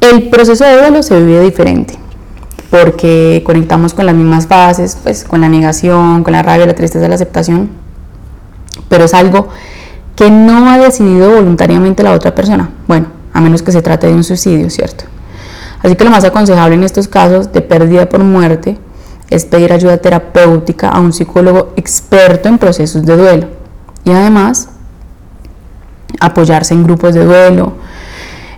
el 0.02 0.30
proceso 0.30 0.64
de 0.64 0.78
duelo 0.78 1.02
se 1.02 1.20
vive 1.20 1.42
diferente, 1.42 1.96
porque 2.70 3.42
conectamos 3.44 3.96
con 3.96 4.06
las 4.06 4.14
mismas 4.14 4.46
fases, 4.46 4.98
pues 5.02 5.24
con 5.24 5.42
la 5.42 5.50
negación, 5.50 6.24
con 6.24 6.34
la 6.34 6.44
rabia, 6.44 6.68
la 6.68 6.76
tristeza, 6.76 7.08
la 7.08 7.16
aceptación, 7.16 7.79
pero 8.88 9.06
es 9.06 9.14
algo 9.14 9.50
que 10.16 10.30
no 10.30 10.70
ha 10.70 10.78
decidido 10.78 11.32
voluntariamente 11.32 12.04
la 12.04 12.14
otra 12.14 12.36
persona. 12.36 12.70
Bueno, 12.88 13.08
a 13.34 13.42
menos 13.42 13.62
que 13.62 13.72
se 13.72 13.82
trate 13.82 14.08
de 14.08 14.14
un 14.14 14.24
suicidio, 14.24 14.70
¿cierto? 14.70 15.06
Así 15.82 15.96
que 15.96 16.04
lo 16.04 16.10
más 16.10 16.26
aconsejable 16.26 16.76
en 16.76 16.84
estos 16.84 17.08
casos 17.08 17.52
de 17.54 17.62
pérdida 17.62 18.10
por 18.10 18.24
muerte 18.24 18.78
es 19.30 19.46
pedir 19.46 19.72
ayuda 19.72 19.98
terapéutica 19.98 20.90
a 20.90 21.00
un 21.00 21.14
psicólogo 21.14 21.74
experto 21.78 22.50
en 22.50 22.58
procesos 22.58 23.06
de 23.06 23.16
duelo 23.16 23.48
y 24.04 24.12
además 24.12 24.70
apoyarse 26.20 26.74
en 26.74 26.84
grupos 26.84 27.14
de 27.14 27.24
duelo 27.24 27.74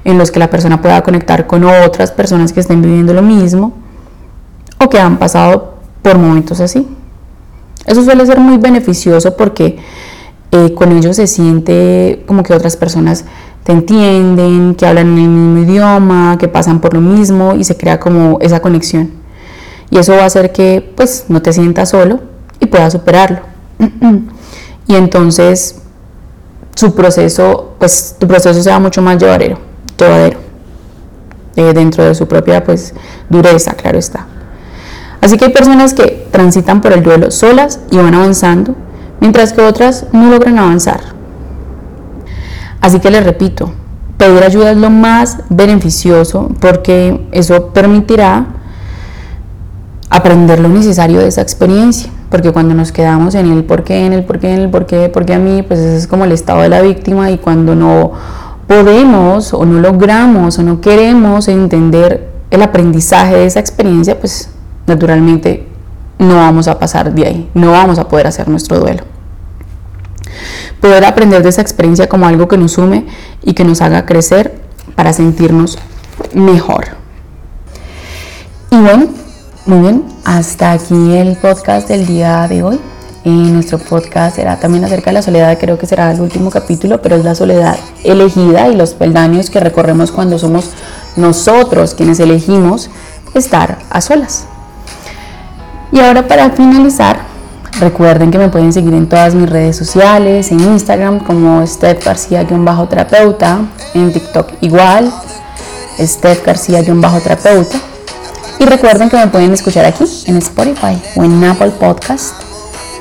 en 0.03 0.17
los 0.17 0.31
que 0.31 0.39
la 0.39 0.49
persona 0.49 0.81
pueda 0.81 1.03
conectar 1.03 1.45
con 1.45 1.63
otras 1.63 2.11
personas 2.11 2.53
que 2.53 2.61
estén 2.61 2.81
viviendo 2.81 3.13
lo 3.13 3.21
mismo 3.21 3.73
o 4.79 4.89
que 4.89 4.99
han 4.99 5.17
pasado 5.17 5.75
por 6.01 6.17
momentos 6.17 6.59
así. 6.59 6.87
Eso 7.85 8.03
suele 8.03 8.25
ser 8.25 8.39
muy 8.39 8.57
beneficioso 8.57 9.35
porque 9.35 9.79
eh, 10.51 10.73
con 10.73 10.91
ellos 10.91 11.15
se 11.15 11.27
siente 11.27 12.23
como 12.27 12.43
que 12.43 12.53
otras 12.53 12.75
personas 12.77 13.25
te 13.63 13.71
entienden, 13.71 14.75
que 14.75 14.85
hablan 14.85 15.17
el 15.17 15.29
mismo 15.29 15.59
idioma, 15.59 16.37
que 16.39 16.47
pasan 16.47 16.81
por 16.81 16.93
lo 16.93 17.01
mismo 17.01 17.55
y 17.55 17.63
se 17.63 17.77
crea 17.77 17.99
como 17.99 18.37
esa 18.41 18.59
conexión. 18.59 19.11
Y 19.89 19.97
eso 19.97 20.13
va 20.13 20.23
a 20.23 20.25
hacer 20.25 20.51
que 20.51 20.93
pues 20.95 21.25
no 21.27 21.41
te 21.41 21.53
sientas 21.53 21.89
solo 21.89 22.19
y 22.59 22.65
puedas 22.65 22.93
superarlo. 22.93 23.39
y 24.87 24.95
entonces 24.95 25.81
su 26.75 26.95
proceso, 26.95 27.75
pues 27.77 28.15
tu 28.19 28.27
proceso 28.27 28.61
sea 28.61 28.79
mucho 28.79 29.01
más 29.01 29.17
llevadero, 29.17 29.57
llevadero 29.97 30.39
eh, 31.55 31.73
dentro 31.73 32.03
de 32.03 32.15
su 32.15 32.27
propia 32.27 32.63
pues 32.63 32.93
dureza, 33.29 33.73
claro 33.73 33.99
está. 33.99 34.27
Así 35.19 35.37
que 35.37 35.45
hay 35.45 35.51
personas 35.51 35.93
que 35.93 36.20
transitan 36.31 36.81
por 36.81 36.93
el 36.93 37.03
duelo 37.03 37.29
solas 37.31 37.79
y 37.91 37.97
van 37.97 38.15
avanzando 38.15 38.75
mientras 39.19 39.53
que 39.53 39.61
otras 39.61 40.07
no 40.11 40.29
logran 40.29 40.59
avanzar. 40.59 41.01
Así 42.81 42.99
que 42.99 43.11
les 43.11 43.23
repito, 43.23 43.71
pedir 44.17 44.43
ayuda 44.43 44.71
es 44.71 44.77
lo 44.77 44.89
más 44.89 45.37
beneficioso 45.49 46.49
porque 46.59 47.27
eso 47.31 47.67
permitirá 47.67 48.47
aprender 50.09 50.59
lo 50.59 50.69
necesario 50.69 51.19
de 51.19 51.27
esa 51.27 51.41
experiencia. 51.41 52.11
Porque 52.29 52.51
cuando 52.51 52.73
nos 52.73 52.91
quedamos 52.91 53.35
en 53.35 53.51
el 53.51 53.63
por 53.63 53.83
qué, 53.83 54.05
en 54.05 54.13
el 54.13 54.23
por 54.23 54.39
qué, 54.39 54.53
en 54.53 54.61
el 54.61 54.69
por 54.69 54.85
qué, 54.85 55.09
por 55.09 55.25
qué 55.25 55.33
a 55.33 55.39
mí, 55.39 55.63
pues 55.63 55.79
ese 55.79 55.97
es 55.97 56.07
como 56.07 56.25
el 56.25 56.31
estado 56.31 56.61
de 56.61 56.69
la 56.69 56.81
víctima 56.81 57.29
y 57.29 57.37
cuando 57.37 57.75
no 57.75 58.13
podemos 58.67 59.53
o 59.53 59.65
no 59.65 59.81
logramos 59.81 60.57
o 60.57 60.63
no 60.63 60.79
queremos 60.79 61.47
entender 61.47 62.29
el 62.49 62.61
aprendizaje 62.61 63.35
de 63.35 63.45
esa 63.45 63.59
experiencia, 63.59 64.17
pues 64.17 64.49
naturalmente 64.87 65.70
no 66.21 66.35
vamos 66.35 66.67
a 66.67 66.77
pasar 66.77 67.13
de 67.13 67.25
ahí, 67.25 67.49
no 67.55 67.71
vamos 67.71 67.97
a 67.97 68.07
poder 68.07 68.27
hacer 68.27 68.47
nuestro 68.47 68.79
duelo. 68.79 69.03
Poder 70.79 71.03
aprender 71.03 71.41
de 71.41 71.49
esa 71.49 71.61
experiencia 71.61 72.07
como 72.07 72.27
algo 72.27 72.47
que 72.47 72.57
nos 72.57 72.73
sume 72.73 73.05
y 73.41 73.53
que 73.53 73.63
nos 73.63 73.81
haga 73.81 74.05
crecer 74.05 74.61
para 74.95 75.13
sentirnos 75.13 75.79
mejor. 76.33 76.89
Y 78.69 78.77
bueno, 78.77 79.07
muy 79.65 79.79
bien, 79.79 80.03
hasta 80.23 80.73
aquí 80.73 81.15
el 81.15 81.35
podcast 81.37 81.87
del 81.87 82.05
día 82.05 82.47
de 82.47 82.63
hoy. 82.63 82.79
Y 83.23 83.29
nuestro 83.29 83.77
podcast 83.77 84.35
será 84.35 84.59
también 84.59 84.83
acerca 84.83 85.11
de 85.11 85.15
la 85.15 85.21
soledad, 85.21 85.57
creo 85.59 85.77
que 85.77 85.85
será 85.85 86.11
el 86.11 86.21
último 86.21 86.49
capítulo, 86.49 87.01
pero 87.03 87.15
es 87.15 87.23
la 87.23 87.35
soledad 87.35 87.77
elegida 88.03 88.67
y 88.67 88.75
los 88.75 88.93
peldaños 88.95 89.51
que 89.51 89.59
recorremos 89.59 90.11
cuando 90.11 90.39
somos 90.39 90.71
nosotros 91.15 91.93
quienes 91.93 92.19
elegimos 92.19 92.89
estar 93.35 93.77
a 93.91 94.01
solas. 94.01 94.47
Y 95.91 95.99
ahora 95.99 96.27
para 96.27 96.49
finalizar, 96.51 97.31
Recuerden 97.79 98.29
que 98.29 98.37
me 98.37 98.49
pueden 98.49 98.71
seguir 98.71 98.93
en 98.93 99.07
todas 99.07 99.33
mis 99.33 99.49
redes 99.49 99.75
sociales, 99.75 100.51
en 100.51 100.59
Instagram 100.59 101.19
como 101.19 101.65
Steph 101.65 102.05
García-terapeuta, 102.05 103.59
en 103.95 104.13
TikTok 104.13 104.51
igual, 104.61 105.11
Steph 105.99 106.45
García-terapeuta. 106.45 107.77
Y 108.59 108.65
recuerden 108.65 109.09
que 109.09 109.17
me 109.17 109.27
pueden 109.27 109.51
escuchar 109.53 109.85
aquí 109.85 110.03
en 110.27 110.37
Spotify 110.37 111.01
o 111.15 111.23
en 111.23 111.43
Apple 111.43 111.71
Podcast 111.71 112.35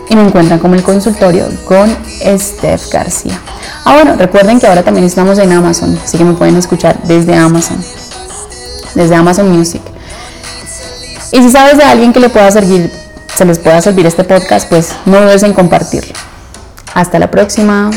y 0.08 0.16
me 0.16 0.22
encuentran 0.22 0.58
como 0.58 0.76
el 0.76 0.82
consultorio 0.82 1.44
con 1.66 1.94
Steph 2.38 2.90
García. 2.90 3.38
Ah, 3.84 3.96
bueno, 3.96 4.16
recuerden 4.16 4.58
que 4.58 4.66
ahora 4.66 4.82
también 4.82 5.04
estamos 5.04 5.38
en 5.38 5.52
Amazon, 5.52 5.98
así 6.02 6.16
que 6.16 6.24
me 6.24 6.32
pueden 6.32 6.56
escuchar 6.56 6.98
desde 7.02 7.36
Amazon, 7.36 7.84
desde 8.94 9.14
Amazon 9.14 9.54
Music. 9.54 9.82
Y 11.32 11.42
si 11.42 11.50
sabes 11.50 11.78
de 11.78 11.84
alguien 11.84 12.12
que 12.12 12.20
le 12.20 12.28
pueda 12.28 12.50
servir, 12.50 12.90
se 13.34 13.44
les 13.44 13.58
pueda 13.58 13.80
servir 13.80 14.06
este 14.06 14.24
podcast, 14.24 14.68
pues 14.68 14.94
no 15.06 15.20
dudes 15.20 15.42
en 15.42 15.52
compartirlo. 15.52 16.14
Hasta 16.94 17.18
la 17.18 17.30
próxima. 17.30 17.90